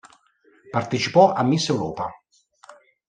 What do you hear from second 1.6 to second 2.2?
Europa.